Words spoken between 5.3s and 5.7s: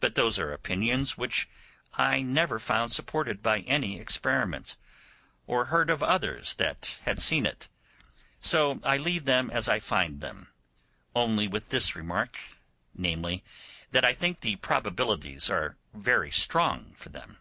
or